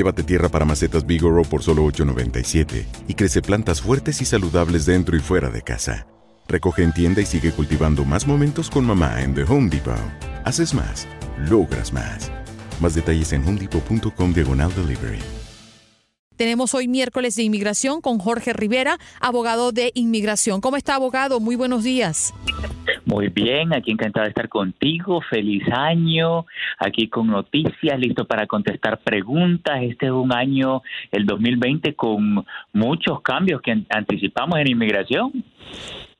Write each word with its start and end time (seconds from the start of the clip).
Llévate 0.00 0.22
tierra 0.22 0.48
para 0.48 0.64
macetas 0.64 1.04
Bigoro 1.04 1.42
por 1.42 1.62
solo 1.62 1.84
$8.97 1.84 2.86
y 3.06 3.12
crece 3.12 3.42
plantas 3.42 3.82
fuertes 3.82 4.22
y 4.22 4.24
saludables 4.24 4.86
dentro 4.86 5.14
y 5.14 5.20
fuera 5.20 5.50
de 5.50 5.60
casa. 5.60 6.06
Recoge 6.48 6.84
en 6.84 6.94
tienda 6.94 7.20
y 7.20 7.26
sigue 7.26 7.52
cultivando 7.52 8.06
más 8.06 8.26
momentos 8.26 8.70
con 8.70 8.86
mamá 8.86 9.20
en 9.20 9.34
The 9.34 9.42
Home 9.42 9.68
Depot. 9.68 9.94
Haces 10.46 10.72
más, 10.72 11.06
logras 11.50 11.92
más. 11.92 12.32
Más 12.80 12.94
detalles 12.94 13.30
en 13.34 13.46
homedepot.com 13.46 14.32
diagonal 14.32 14.74
delivery. 14.74 15.18
Tenemos 16.34 16.72
hoy 16.72 16.88
miércoles 16.88 17.36
de 17.36 17.42
inmigración 17.42 18.00
con 18.00 18.18
Jorge 18.18 18.54
Rivera, 18.54 18.96
abogado 19.20 19.70
de 19.70 19.92
inmigración. 19.92 20.62
¿Cómo 20.62 20.78
está, 20.78 20.94
abogado? 20.94 21.40
Muy 21.40 21.56
buenos 21.56 21.84
días. 21.84 22.32
Muy 23.10 23.26
bien, 23.26 23.74
aquí 23.74 23.90
encantado 23.90 24.22
de 24.24 24.28
estar 24.28 24.48
contigo. 24.48 25.20
Feliz 25.20 25.64
año, 25.72 26.46
aquí 26.78 27.08
con 27.08 27.26
noticias, 27.26 27.98
listo 27.98 28.24
para 28.24 28.46
contestar 28.46 28.98
preguntas. 29.00 29.82
Este 29.82 30.06
es 30.06 30.12
un 30.12 30.32
año, 30.32 30.82
el 31.10 31.26
2020, 31.26 31.94
con 31.96 32.46
muchos 32.72 33.20
cambios 33.22 33.60
que 33.62 33.72
an- 33.72 33.86
anticipamos 33.90 34.60
en 34.60 34.68
inmigración. 34.70 35.32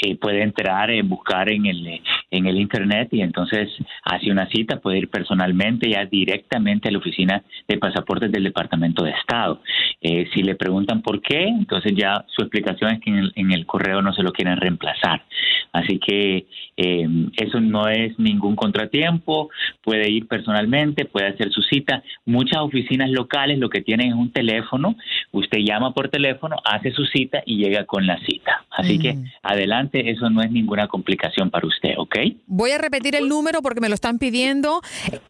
eh, 0.04 0.16
puede 0.18 0.44
entrar, 0.44 0.92
eh, 0.92 1.02
buscar 1.02 1.50
en 1.52 1.66
el, 1.66 1.88
eh, 1.88 2.02
en 2.30 2.46
el 2.48 2.60
internet 2.60 3.10
y 3.12 3.22
entonces 3.22 3.70
hace 4.04 4.32
una 4.32 4.48
cita, 4.48 4.80
puede 4.80 5.00
ir 5.00 5.10
personalmente 5.10 5.90
ya 5.90 6.06
directamente 6.06 6.90
a 6.90 6.92
la 6.92 6.98
oficina 6.98 7.44
de 7.68 7.78
pasaportes 7.78 8.32
del 8.32 8.44
Departamento 8.44 9.04
de 9.04 9.12
Estado. 9.12 9.62
Eh, 10.02 10.28
si 10.34 10.44
le 10.44 10.56
preguntan 10.56 11.02
por 11.02 11.22
qué, 11.22 11.44
entonces 11.44 11.94
ya 11.96 12.26
su 12.28 12.42
explicación 12.42 12.92
es 12.92 13.00
que 13.00 13.10
en 13.10 13.18
el, 13.18 13.34
en 13.36 13.52
el 13.52 13.66
correo 13.66 14.02
no 14.02 14.14
se 14.14 14.24
lo 14.24 14.34
quieren 14.34 14.58
reemplazar. 14.58 15.24
Así 15.72 16.00
que 16.00 16.46
eh, 16.78 17.08
eso 17.38 17.60
no 17.60 17.88
es 17.88 18.18
ningún 18.20 18.56
contratiempo, 18.56 19.50
puede 19.84 20.10
ir 20.10 20.28
personalmente, 20.28 21.06
puede 21.06 21.28
hacer 21.28 21.52
su 21.52 21.62
cita. 21.64 22.04
Muchas 22.26 22.62
oficinas 22.62 23.10
locales 23.10 23.60
lo 23.60 23.70
que 23.70 23.82
tienen 23.82 24.10
es 24.10 24.14
un 24.14 24.32
teléfono, 24.32 24.96
usted 25.32 25.60
llama 25.60 25.94
por 25.94 26.10
teléfono, 26.10 26.58
hace 26.64 26.92
su 26.92 27.06
cita 27.06 27.42
y 27.46 27.58
llega 27.58 27.86
con 27.86 28.06
la 28.06 28.20
cita. 28.20 28.66
Así 28.70 29.00
que 29.00 29.18
adelante, 29.42 29.93
eso 30.00 30.30
no 30.30 30.42
es 30.42 30.50
ninguna 30.52 30.88
complicación 30.88 31.50
para 31.50 31.68
usted, 31.68 31.96
¿ok? 31.98 32.16
Voy 32.48 32.72
a 32.72 32.78
repetir 32.78 33.16
el 33.16 33.28
número 33.30 33.62
porque 33.62 33.80
me 33.82 33.90
lo 33.90 33.96
están 33.96 34.20
pidiendo. 34.20 34.82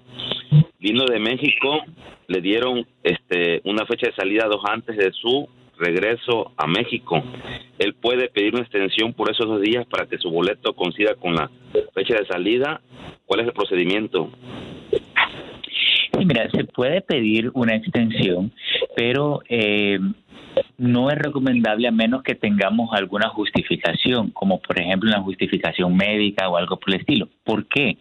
vino 0.81 1.05
de 1.05 1.21
México, 1.21 1.81
le 2.27 2.41
dieron 2.41 2.85
este, 3.05 3.61
una 3.65 3.87
fecha 3.87 4.09
de 4.09 4.17
salida 4.17 4.49
dos 4.49 4.63
antes 4.65 4.97
de 4.97 5.13
su 5.13 5.49
regreso 5.79 6.51
a 6.57 6.67
México. 6.67 7.23
Él 7.79 7.95
puede 7.95 8.29
pedir 8.29 8.55
una 8.55 8.63
extensión 8.65 9.13
por 9.13 9.31
esos 9.31 9.47
dos 9.47 9.61
días 9.61 9.87
para 9.87 10.07
que 10.07 10.19
su 10.19 10.29
boleto 10.31 10.75
coincida 10.75 11.15
con 11.15 11.37
la 11.37 11.49
fecha 11.95 12.17
de 12.17 12.27
salida. 12.27 12.81
¿Cuál 13.27 13.41
es 13.41 13.47
el 13.47 13.53
procedimiento? 13.53 14.31
Sí, 14.91 16.25
mira, 16.27 16.51
se 16.51 16.65
puede 16.65 17.01
pedir 17.01 17.51
una 17.55 17.77
extensión, 17.77 18.53
pero 18.95 19.41
eh, 19.49 19.99
no 20.79 21.11
es 21.11 21.19
recomendable 21.19 21.89
a 21.89 21.93
menos 21.93 22.23
que 22.23 22.35
tengamos 22.35 22.91
alguna 22.93 23.29
justificación, 23.29 24.31
como 24.31 24.61
por 24.61 24.81
ejemplo 24.81 25.11
una 25.11 25.23
justificación 25.23 25.97
médica 25.97 26.49
o 26.49 26.57
algo 26.57 26.79
por 26.79 26.95
el 26.95 27.01
estilo. 27.01 27.29
¿Por 27.45 27.67
qué? 27.67 27.99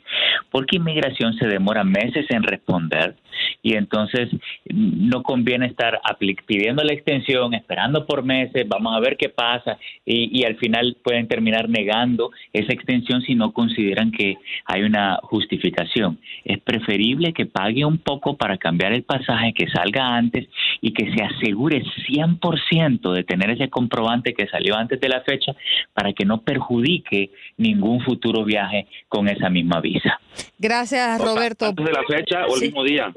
Porque 0.50 0.77
inmigración 0.77 1.33
se 1.33 1.48
demora 1.48 1.83
meses 1.83 2.25
en 2.30 2.44
responder 2.44 3.15
y 3.61 3.75
entonces 3.75 4.29
no 4.69 5.23
conviene 5.23 5.67
estar 5.67 5.99
pidiendo 6.45 6.83
la 6.83 6.93
extensión, 6.93 7.53
esperando 7.53 8.05
por 8.05 8.23
meses, 8.23 8.67
vamos 8.67 8.95
a 8.95 8.99
ver 8.99 9.17
qué 9.17 9.29
pasa 9.29 9.77
y, 10.05 10.39
y 10.39 10.45
al 10.45 10.57
final 10.57 10.97
pueden 11.03 11.27
terminar 11.27 11.69
negando 11.69 12.31
esa 12.53 12.73
extensión 12.73 13.21
si 13.21 13.35
no 13.35 13.51
consideran 13.53 14.11
que 14.11 14.37
hay 14.65 14.83
una 14.83 15.19
justificación. 15.23 16.19
Es 16.43 16.59
preferible 16.59 17.33
que 17.33 17.45
pague 17.45 17.85
un 17.85 17.97
poco 17.97 18.35
para 18.37 18.57
cambiar 18.57 18.93
el 18.93 19.03
pasaje, 19.03 19.53
que 19.53 19.67
salga 19.69 20.15
antes 20.15 20.47
y 20.81 20.93
que 20.93 21.11
se 21.13 21.23
asegure 21.23 21.83
100% 22.09 23.13
de 23.13 23.23
tener 23.23 23.51
ese 23.51 23.69
comprobante 23.69 24.33
que 24.33 24.47
salió 24.47 24.75
antes 24.75 24.99
de 24.99 25.09
la 25.09 25.21
fecha 25.21 25.55
para 25.93 26.13
que 26.13 26.25
no 26.25 26.41
perjudique 26.41 27.31
ningún 27.57 28.01
futuro 28.01 28.43
viaje 28.43 28.87
con 29.07 29.27
esa 29.27 29.49
misma 29.49 29.79
visa. 29.81 30.19
Gracias, 30.57 31.21
Roberto. 31.21 31.67
Antes 31.67 31.85
de 31.85 31.91
la 31.91 32.03
fecha 32.03 32.45
o 32.47 32.55
el 32.55 32.61
mismo 32.61 32.83
día 32.83 33.11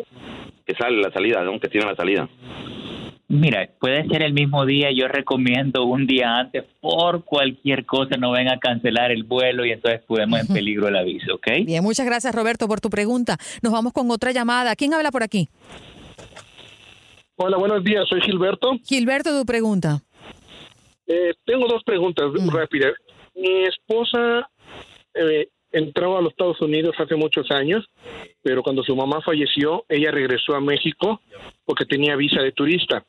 que 0.64 0.74
sale 0.74 1.00
la 1.00 1.12
salida, 1.12 1.42
¿no? 1.42 1.58
que 1.60 1.68
tiene 1.68 1.86
la 1.86 1.96
salida. 1.96 2.28
Mira, 3.26 3.68
puede 3.80 4.06
ser 4.06 4.22
el 4.22 4.34
mismo 4.34 4.66
día, 4.66 4.90
yo 4.94 5.08
recomiendo 5.08 5.84
un 5.84 6.06
día 6.06 6.38
antes 6.38 6.64
por 6.80 7.24
cualquier 7.24 7.86
cosa, 7.86 8.16
no 8.16 8.30
venga 8.32 8.52
a 8.52 8.58
cancelar 8.58 9.10
el 9.10 9.24
vuelo 9.24 9.64
y 9.64 9.72
entonces 9.72 10.02
podemos 10.06 10.40
en 10.40 10.46
peligro 10.54 10.88
el 10.88 10.96
aviso, 10.96 11.34
¿ok? 11.34 11.46
Bien, 11.64 11.82
muchas 11.82 12.06
gracias 12.06 12.34
Roberto 12.34 12.68
por 12.68 12.80
tu 12.80 12.90
pregunta. 12.90 13.38
Nos 13.62 13.72
vamos 13.72 13.92
con 13.92 14.10
otra 14.10 14.30
llamada. 14.32 14.76
¿Quién 14.76 14.92
habla 14.92 15.10
por 15.10 15.22
aquí? 15.22 15.48
Hola, 17.36 17.56
buenos 17.56 17.82
días, 17.82 18.04
soy 18.08 18.20
Gilberto. 18.20 18.78
Gilberto, 18.84 19.36
tu 19.36 19.44
pregunta. 19.44 20.00
Eh, 21.06 21.32
tengo 21.44 21.66
dos 21.66 21.82
preguntas 21.82 22.26
rápidas. 22.52 22.92
Mi 23.34 23.64
esposa 23.64 24.48
eh, 25.14 25.48
entró 25.74 26.16
a 26.16 26.22
los 26.22 26.30
Estados 26.30 26.60
Unidos 26.60 26.94
hace 26.98 27.16
muchos 27.16 27.50
años, 27.50 27.84
pero 28.42 28.62
cuando 28.62 28.82
su 28.84 28.94
mamá 28.94 29.20
falleció, 29.20 29.84
ella 29.88 30.10
regresó 30.10 30.54
a 30.54 30.60
México 30.60 31.20
porque 31.64 31.84
tenía 31.84 32.16
visa 32.16 32.40
de 32.40 32.52
turista. 32.52 33.04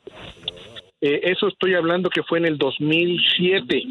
Eh, 1.00 1.20
eso 1.22 1.48
estoy 1.48 1.74
hablando 1.74 2.10
que 2.10 2.24
fue 2.24 2.38
en 2.38 2.46
el 2.46 2.58
2007. 2.58 3.82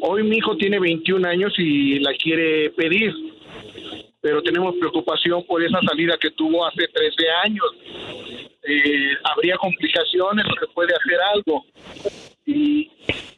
Hoy 0.00 0.22
mi 0.24 0.38
hijo 0.38 0.56
tiene 0.56 0.80
21 0.80 1.28
años 1.28 1.54
y 1.58 2.00
la 2.00 2.12
quiere 2.14 2.70
pedir, 2.70 3.14
pero 4.20 4.42
tenemos 4.42 4.74
preocupación 4.76 5.44
por 5.44 5.62
esa 5.62 5.80
salida 5.82 6.16
que 6.20 6.30
tuvo 6.30 6.66
hace 6.66 6.88
13 6.88 7.30
años. 7.44 7.66
Eh, 8.68 9.12
habría 9.22 9.56
complicaciones, 9.56 10.44
se 10.58 10.66
puede 10.74 10.92
hacer 10.94 11.20
algo. 11.32 11.64
Y, 12.44 12.90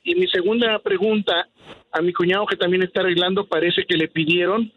y 0.04 0.14
mi 0.14 0.26
segunda 0.28 0.78
pregunta, 0.78 1.48
a 1.92 2.02
mi 2.02 2.12
cuñado 2.12 2.46
que 2.46 2.56
también 2.56 2.82
está 2.82 3.00
arreglando, 3.00 3.46
parece 3.46 3.84
que 3.84 3.96
le 3.96 4.08
pidieron 4.08 4.70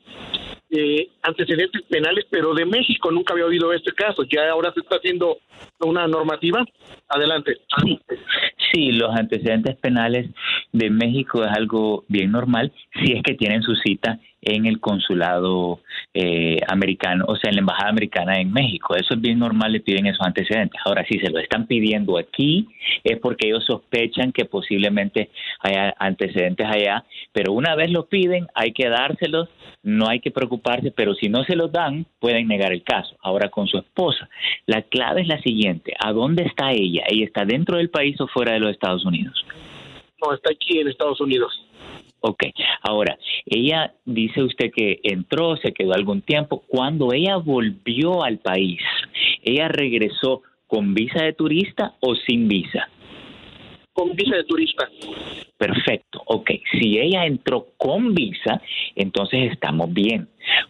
eh, 0.69 1.09
antecedentes 1.21 1.81
penales, 1.89 2.25
pero 2.29 2.53
de 2.53 2.65
México 2.65 3.11
nunca 3.11 3.33
había 3.33 3.45
oído 3.45 3.73
este 3.73 3.91
caso. 3.91 4.23
Ya 4.23 4.49
ahora 4.49 4.71
se 4.73 4.79
está 4.79 4.95
haciendo 4.95 5.37
una 5.79 6.07
normativa. 6.07 6.63
Adelante. 7.09 7.57
Sí, 8.71 8.93
los 8.93 9.13
antecedentes 9.13 9.75
penales 9.75 10.29
de 10.71 10.89
México 10.89 11.43
es 11.43 11.51
algo 11.51 12.05
bien 12.07 12.31
normal 12.31 12.71
si 12.93 13.11
es 13.11 13.21
que 13.23 13.33
tienen 13.33 13.61
su 13.63 13.75
cita 13.75 14.17
en 14.41 14.65
el 14.65 14.79
consulado 14.79 15.81
eh, 16.13 16.57
americano, 16.67 17.25
o 17.27 17.35
sea, 17.35 17.49
en 17.49 17.55
la 17.55 17.61
embajada 17.61 17.89
americana 17.89 18.39
en 18.39 18.51
México. 18.51 18.95
Eso 18.95 19.13
es 19.13 19.21
bien 19.21 19.39
normal, 19.39 19.71
le 19.71 19.81
piden 19.81 20.07
esos 20.07 20.25
antecedentes. 20.25 20.81
Ahora, 20.83 21.05
si 21.07 21.19
se 21.19 21.29
lo 21.29 21.39
están 21.39 21.67
pidiendo 21.67 22.17
aquí, 22.17 22.67
es 23.03 23.19
porque 23.19 23.47
ellos 23.47 23.63
sospechan 23.65 24.31
que 24.31 24.45
posiblemente 24.45 25.29
haya 25.59 25.93
antecedentes 25.99 26.67
allá, 26.67 27.03
pero 27.31 27.53
una 27.53 27.75
vez 27.75 27.91
lo 27.91 28.07
piden, 28.07 28.47
hay 28.55 28.73
que 28.73 28.89
dárselos, 28.89 29.49
no 29.83 30.07
hay 30.09 30.19
que 30.19 30.31
preocuparse, 30.31 30.91
pero 30.91 31.13
si 31.15 31.29
no 31.29 31.43
se 31.43 31.55
los 31.55 31.71
dan, 31.71 32.05
pueden 32.19 32.47
negar 32.47 32.71
el 32.71 32.83
caso. 32.83 33.15
Ahora, 33.21 33.49
con 33.49 33.67
su 33.67 33.77
esposa, 33.77 34.29
la 34.65 34.81
clave 34.83 35.21
es 35.21 35.27
la 35.27 35.41
siguiente, 35.41 35.93
¿a 35.99 36.11
dónde 36.11 36.43
está 36.43 36.71
ella? 36.71 37.03
¿Ella 37.07 37.25
está 37.25 37.45
dentro 37.45 37.77
del 37.77 37.89
país 37.89 38.19
o 38.19 38.27
fuera 38.27 38.53
de 38.53 38.59
los 38.59 38.71
Estados 38.71 39.05
Unidos? 39.05 39.45
No, 40.23 40.33
está 40.33 40.51
aquí 40.51 40.79
en 40.79 40.87
Estados 40.87 41.19
Unidos. 41.19 41.51
Ok, 42.23 42.43
ahora, 42.83 43.17
ella 43.47 43.95
dice 44.05 44.43
usted 44.43 44.71
que 44.75 44.99
entró, 45.03 45.57
se 45.57 45.73
quedó 45.73 45.93
algún 45.93 46.21
tiempo. 46.21 46.63
Cuando 46.67 47.13
ella 47.13 47.37
volvió 47.37 48.23
al 48.23 48.37
país, 48.37 48.79
¿ella 49.41 49.67
regresó 49.67 50.43
con 50.67 50.93
visa 50.93 51.23
de 51.23 51.33
turista 51.33 51.95
o 51.99 52.15
sin 52.15 52.47
visa? 52.47 52.89
Con 53.93 54.15
visa 54.15 54.35
de 54.37 54.43
turista. 54.43 54.87
Perfecto, 55.57 56.21
ok. 56.25 56.51
Si 56.79 56.99
ella 56.99 57.25
entró 57.25 57.69
con 57.77 58.13
visa, 58.13 58.61
entonces 58.95 59.51
estamos 59.51 59.91
bien, 59.91 60.29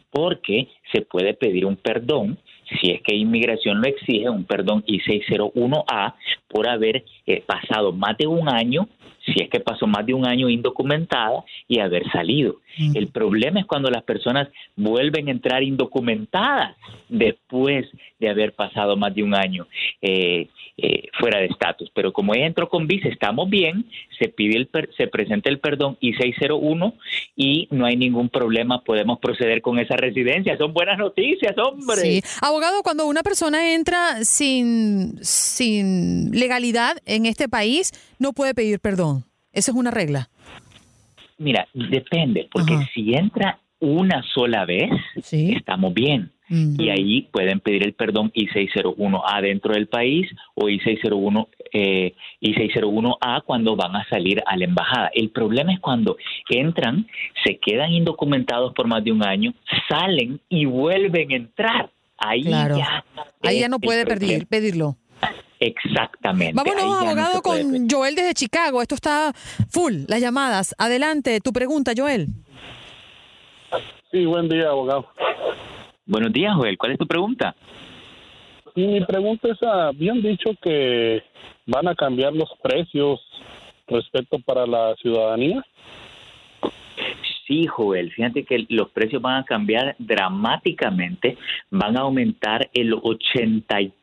porque 0.09 0.69
se 0.93 1.01
puede 1.01 1.33
pedir 1.33 1.65
un 1.65 1.75
perdón 1.75 2.39
si 2.79 2.91
es 2.91 3.01
que 3.01 3.15
inmigración 3.15 3.81
lo 3.81 3.87
exige, 3.87 4.29
un 4.29 4.45
perdón 4.45 4.83
I-601A 4.87 6.15
por 6.51 6.67
haber 6.67 7.03
eh, 7.25 7.43
pasado 7.45 7.91
más 7.91 8.17
de 8.17 8.27
un 8.27 8.49
año 8.49 8.87
si 9.25 9.43
es 9.43 9.49
que 9.49 9.59
pasó 9.59 9.87
más 9.87 10.05
de 10.05 10.13
un 10.13 10.25
año 10.25 10.49
indocumentada 10.49 11.43
y 11.67 11.79
haber 11.79 12.09
salido. 12.11 12.57
El 12.95 13.07
problema 13.07 13.59
es 13.59 13.65
cuando 13.65 13.89
las 13.89 14.03
personas 14.03 14.47
vuelven 14.75 15.27
a 15.27 15.31
entrar 15.31 15.61
indocumentadas 15.61 16.75
después 17.09 17.85
de 18.17 18.29
haber 18.29 18.53
pasado 18.53 18.95
más 18.95 19.13
de 19.13 19.23
un 19.23 19.35
año 19.35 19.67
eh, 20.01 20.47
eh, 20.77 21.09
fuera 21.19 21.39
de 21.39 21.47
estatus. 21.47 21.91
Pero 21.93 22.13
como 22.13 22.33
ella 22.33 22.47
entró 22.47 22.69
con 22.69 22.87
visa, 22.87 23.09
estamos 23.09 23.49
bien, 23.49 23.85
se 24.17 24.29
pide 24.29 24.57
el 24.57 24.69
se 24.97 25.07
presenta 25.07 25.49
el 25.49 25.59
perdón 25.59 25.97
I-601 25.99 26.93
y 27.35 27.67
no 27.71 27.85
hay 27.85 27.97
ningún 27.97 28.29
problema, 28.29 28.81
podemos 28.83 29.19
proceder 29.19 29.61
con 29.61 29.79
esa 29.79 29.95
residencia. 29.97 30.57
Son 30.57 30.73
buenas 30.73 30.97
noticias, 30.97 31.55
hombre. 31.57 32.01
Sí. 32.01 32.21
Abogado, 32.41 32.81
cuando 32.83 33.05
una 33.05 33.21
persona 33.21 33.73
entra 33.73 34.23
sin, 34.23 35.23
sin 35.23 36.31
legalidad 36.41 36.97
en 37.05 37.25
este 37.25 37.47
país, 37.47 37.91
no 38.19 38.33
puede 38.33 38.53
pedir 38.53 38.79
perdón. 38.81 39.23
Esa 39.53 39.71
es 39.71 39.77
una 39.77 39.91
regla. 39.91 40.29
Mira, 41.37 41.67
depende, 41.73 42.49
porque 42.51 42.77
si 42.93 43.13
entra 43.13 43.59
una 43.79 44.21
sola 44.33 44.65
vez, 44.65 44.91
estamos 45.31 45.93
bien. 45.93 46.31
Y 46.53 46.89
ahí 46.89 47.29
pueden 47.31 47.61
pedir 47.61 47.85
el 47.85 47.93
perdón 47.93 48.29
I-601A 48.33 49.41
dentro 49.41 49.73
del 49.73 49.87
país 49.87 50.27
o 50.53 50.67
I-601 50.67 51.47
eh, 51.71 52.13
I-601A 52.41 53.43
cuando 53.45 53.77
van 53.77 53.95
a 53.95 54.05
salir 54.09 54.43
a 54.45 54.57
la 54.57 54.65
embajada. 54.65 55.09
El 55.13 55.29
problema 55.29 55.71
es 55.71 55.79
cuando 55.79 56.17
entran, 56.49 57.07
se 57.45 57.57
quedan 57.57 57.93
indocumentados 57.93 58.73
por 58.73 58.87
más 58.87 59.01
de 59.01 59.13
un 59.13 59.25
año, 59.25 59.53
salen 59.87 60.41
y 60.49 60.65
vuelven 60.65 61.31
a 61.31 61.35
entrar. 61.35 61.91
Ahí 62.17 62.43
ya. 62.43 63.05
Ahí 63.43 63.61
ya 63.61 63.69
no 63.69 63.79
puede 63.79 64.05
pedir, 64.05 64.45
pedirlo. 64.45 64.97
Exactamente. 65.61 66.55
Vámonos, 66.55 67.01
abogado, 67.03 67.41
con 67.43 67.87
Joel 67.87 68.15
desde 68.15 68.33
Chicago. 68.33 68.81
Esto 68.81 68.95
está 68.95 69.31
full, 69.69 70.05
las 70.07 70.19
llamadas. 70.19 70.73
Adelante, 70.79 71.39
tu 71.39 71.53
pregunta, 71.53 71.91
Joel. 71.95 72.25
Sí, 74.11 74.25
buen 74.25 74.49
día, 74.49 74.69
abogado. 74.69 75.07
Buenos 76.07 76.33
días, 76.33 76.55
Joel. 76.55 76.79
¿Cuál 76.79 76.93
es 76.93 76.97
tu 76.97 77.05
pregunta? 77.05 77.55
Y 78.75 78.87
mi 78.87 79.05
pregunta 79.05 79.49
es, 79.49 79.61
ah, 79.61 79.89
habían 79.89 80.23
dicho 80.23 80.49
que 80.63 81.21
van 81.67 81.87
a 81.87 81.93
cambiar 81.93 82.33
los 82.33 82.49
precios 82.63 83.19
respecto 83.87 84.39
para 84.39 84.65
la 84.65 84.95
ciudadanía. 84.95 85.63
Sí, 87.45 87.67
Joel, 87.67 88.11
fíjate 88.11 88.45
que 88.45 88.65
los 88.69 88.89
precios 88.89 89.21
van 89.21 89.43
a 89.43 89.45
cambiar 89.45 89.95
dramáticamente, 89.99 91.37
van 91.69 91.97
a 91.97 92.01
aumentar 92.01 92.67
el 92.73 92.93
83% 92.93 93.93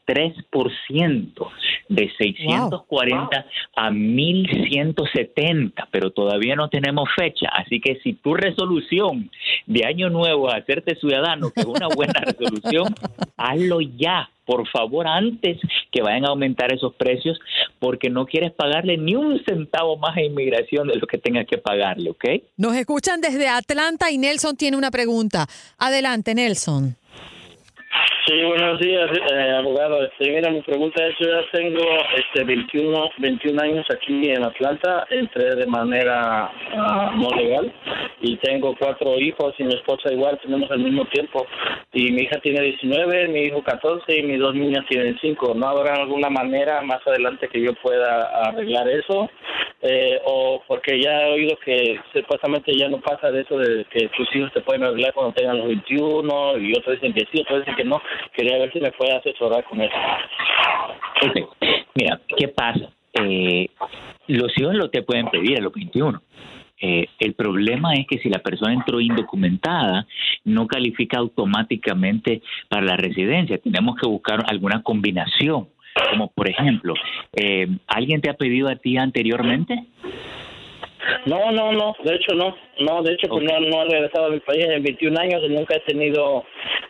de 1.88 2.10
640 2.18 3.46
a 3.76 3.90
1170, 3.90 5.88
pero 5.90 6.10
todavía 6.10 6.56
no 6.56 6.68
tenemos 6.68 7.08
fecha, 7.16 7.48
así 7.52 7.80
que 7.80 7.98
si 8.02 8.14
tu 8.14 8.34
resolución 8.34 9.30
de 9.66 9.86
año 9.86 10.10
nuevo 10.10 10.48
es 10.48 10.62
hacerte 10.62 10.96
ciudadano, 10.96 11.50
que 11.50 11.60
es 11.60 11.66
una 11.66 11.88
buena 11.88 12.20
resolución, 12.24 12.94
hazlo 13.36 13.80
ya 13.80 14.28
por 14.48 14.66
favor, 14.66 15.06
antes 15.06 15.58
que 15.92 16.00
vayan 16.00 16.24
a 16.24 16.28
aumentar 16.28 16.72
esos 16.72 16.94
precios, 16.94 17.38
porque 17.78 18.08
no 18.08 18.24
quieres 18.24 18.50
pagarle 18.50 18.96
ni 18.96 19.14
un 19.14 19.44
centavo 19.44 19.98
más 19.98 20.16
a 20.16 20.22
inmigración 20.22 20.88
de 20.88 20.96
lo 20.96 21.06
que 21.06 21.18
tengas 21.18 21.46
que 21.46 21.58
pagarle, 21.58 22.08
¿ok? 22.08 22.24
Nos 22.56 22.74
escuchan 22.74 23.20
desde 23.20 23.46
Atlanta 23.46 24.10
y 24.10 24.16
Nelson 24.16 24.56
tiene 24.56 24.78
una 24.78 24.90
pregunta. 24.90 25.46
Adelante, 25.76 26.34
Nelson. 26.34 26.96
Sí, 28.28 28.44
buenos 28.44 28.78
días, 28.78 29.10
eh, 29.32 29.52
abogado. 29.56 30.04
Este, 30.04 30.30
mira, 30.30 30.50
mi 30.50 30.60
pregunta 30.60 31.02
es, 31.06 31.14
yo 31.18 31.28
ya 31.28 31.50
tengo 31.50 31.80
este 32.14 32.44
21, 32.44 33.10
21 33.16 33.62
años 33.62 33.86
aquí 33.90 34.28
en 34.28 34.44
Atlanta, 34.44 35.06
entré 35.08 35.54
de 35.54 35.64
manera 35.64 36.52
ah, 36.76 37.14
no 37.16 37.30
legal 37.34 37.72
y 38.20 38.36
tengo 38.36 38.74
cuatro 38.78 39.18
hijos 39.18 39.54
y 39.58 39.64
mi 39.64 39.72
esposa 39.72 40.12
igual, 40.12 40.38
tenemos 40.42 40.70
al 40.70 40.80
mismo 40.80 41.06
tiempo. 41.06 41.46
Y 41.94 42.12
mi 42.12 42.24
hija 42.24 42.38
tiene 42.40 42.60
19, 42.60 43.28
mi 43.28 43.44
hijo 43.44 43.62
14 43.62 44.18
y 44.18 44.22
mis 44.22 44.38
dos 44.38 44.54
niñas 44.54 44.84
tienen 44.90 45.16
5. 45.20 45.54
¿No 45.54 45.68
habrá 45.68 45.94
alguna 45.94 46.28
manera 46.28 46.82
más 46.82 47.00
adelante 47.06 47.48
que 47.48 47.62
yo 47.62 47.72
pueda 47.82 48.24
arreglar 48.42 48.88
eso? 48.88 49.30
Eh, 49.80 50.20
o 50.24 50.60
porque 50.66 51.00
ya 51.00 51.22
he 51.22 51.32
oído 51.34 51.56
que 51.64 52.00
supuestamente 52.12 52.76
ya 52.76 52.88
no 52.88 53.00
pasa 53.00 53.30
de 53.30 53.42
eso 53.42 53.58
de 53.58 53.84
que 53.84 54.08
tus 54.08 54.34
hijos 54.34 54.52
te 54.52 54.60
pueden 54.60 54.82
arreglar 54.82 55.14
cuando 55.14 55.34
tengan 55.34 55.58
los 55.58 55.68
21 55.68 56.58
y 56.58 56.72
otros 56.76 56.96
dicen 56.96 57.14
que 57.14 57.26
sí, 57.30 57.40
otros 57.42 57.60
dicen 57.60 57.76
que 57.76 57.84
no. 57.84 58.02
Quería 58.34 58.58
ver 58.58 58.72
si 58.72 58.80
me 58.80 58.92
puede 58.92 59.16
asesorar 59.16 59.64
con 59.64 59.80
eso. 59.80 59.94
Mira, 61.94 62.20
¿qué 62.36 62.48
pasa? 62.48 62.90
Eh, 63.14 63.68
los 64.28 64.52
hijos 64.58 64.74
lo 64.74 64.90
te 64.90 65.02
pueden 65.02 65.28
pedir 65.28 65.58
a 65.58 65.62
los 65.62 65.72
21. 65.72 66.22
Eh, 66.80 67.06
el 67.18 67.34
problema 67.34 67.94
es 67.94 68.06
que 68.06 68.18
si 68.18 68.28
la 68.28 68.38
persona 68.38 68.72
entró 68.72 69.00
indocumentada, 69.00 70.06
no 70.44 70.66
califica 70.66 71.18
automáticamente 71.18 72.42
para 72.68 72.86
la 72.86 72.96
residencia. 72.96 73.58
Tenemos 73.58 73.96
que 74.00 74.08
buscar 74.08 74.44
alguna 74.48 74.82
combinación, 74.82 75.68
como 76.10 76.30
por 76.30 76.48
ejemplo, 76.48 76.94
eh, 77.34 77.66
¿alguien 77.88 78.20
te 78.20 78.30
ha 78.30 78.34
pedido 78.34 78.68
a 78.68 78.76
ti 78.76 78.96
anteriormente? 78.96 79.86
No, 81.26 81.50
no, 81.52 81.72
no, 81.72 81.96
de 82.04 82.14
hecho 82.14 82.34
no, 82.34 82.54
no, 82.80 83.02
de 83.02 83.14
hecho 83.14 83.28
pues 83.28 83.44
no, 83.44 83.58
no 83.60 83.82
he 83.82 83.88
regresado 83.88 84.26
a 84.26 84.30
mi 84.30 84.40
país 84.40 84.64
en 84.66 84.82
21 84.82 85.18
años 85.18 85.42
y 85.44 85.48
nunca 85.48 85.76
he 85.76 85.80
tenido 85.80 86.44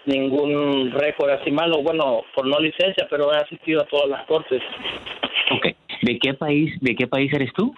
ningún 0.08 0.90
récord 0.92 1.30
así 1.30 1.50
malo, 1.50 1.82
bueno, 1.82 2.22
por 2.34 2.46
no 2.46 2.58
licencia, 2.58 3.06
pero 3.08 3.32
he 3.32 3.36
asistido 3.36 3.82
a 3.82 3.86
todas 3.86 4.08
las 4.08 4.26
cortes. 4.26 4.62
Ok, 5.52 5.66
¿de 6.02 6.18
qué 6.18 6.34
país, 6.34 6.74
de 6.80 6.94
qué 6.96 7.06
país 7.06 7.32
eres 7.32 7.52
tú? 7.52 7.72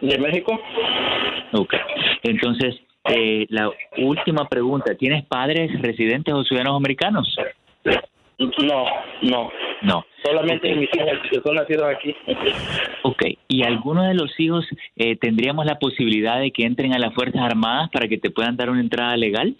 ¿De 0.00 0.18
México? 0.18 0.60
Ok, 1.52 1.74
entonces, 2.22 2.76
eh, 3.12 3.46
la 3.48 3.70
última 3.98 4.48
pregunta, 4.48 4.94
¿tienes 4.94 5.24
padres 5.24 5.70
residentes 5.80 6.32
o 6.32 6.44
ciudadanos 6.44 6.76
americanos? 6.76 7.36
No, 8.38 8.84
no. 9.22 9.50
No. 9.82 10.04
Solamente 10.22 10.74
mis 10.74 10.88
hijos 10.94 11.18
que 11.30 11.40
son 11.40 11.54
nacidos 11.56 11.84
aquí. 11.84 12.14
Ok, 13.02 13.22
¿y 13.48 13.62
alguno 13.62 14.02
de 14.02 14.14
los 14.14 14.38
hijos 14.38 14.66
eh, 14.96 15.16
tendríamos 15.16 15.64
la 15.64 15.78
posibilidad 15.78 16.38
de 16.38 16.50
que 16.50 16.64
entren 16.64 16.94
a 16.94 16.98
las 16.98 17.14
Fuerzas 17.14 17.42
Armadas 17.42 17.90
para 17.90 18.08
que 18.08 18.18
te 18.18 18.30
puedan 18.30 18.56
dar 18.56 18.70
una 18.70 18.80
entrada 18.80 19.16
legal? 19.16 19.56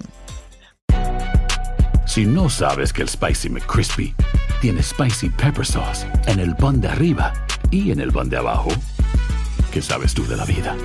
Si 2.05 2.25
no 2.25 2.49
sabes 2.49 2.93
que 2.93 3.01
el 3.01 3.09
Spicy 3.09 3.49
McCrispy 3.49 4.15
tiene 4.61 4.81
Spicy 4.81 5.29
Pepper 5.29 5.65
Sauce 5.65 6.07
en 6.27 6.39
el 6.39 6.55
pan 6.55 6.79
de 6.79 6.87
arriba 6.87 7.33
y 7.71 7.91
en 7.91 7.99
el 7.99 8.11
pan 8.11 8.29
de 8.29 8.37
abajo, 8.37 8.69
¿qué 9.71 9.81
sabes 9.81 10.13
tú 10.13 10.25
de 10.25 10.37
la 10.37 10.45
vida? 10.45 10.77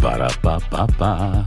Para, 0.00 0.28
pa, 0.28 0.60
pa, 0.60 0.86
pa. 0.86 1.46